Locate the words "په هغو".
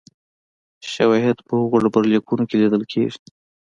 1.47-1.77